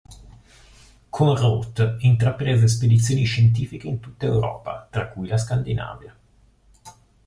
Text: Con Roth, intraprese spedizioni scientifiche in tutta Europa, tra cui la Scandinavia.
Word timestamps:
Con 1.11 1.35
Roth, 1.35 1.95
intraprese 1.99 2.67
spedizioni 2.67 3.23
scientifiche 3.25 3.85
in 3.87 3.99
tutta 3.99 4.25
Europa, 4.25 4.87
tra 4.89 5.09
cui 5.09 5.27
la 5.27 5.37
Scandinavia. 5.37 6.15